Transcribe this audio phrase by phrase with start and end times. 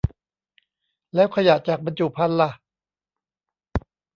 [1.15, 2.51] แล้วขยะจากบรรจุภัณฑ์ล่ะ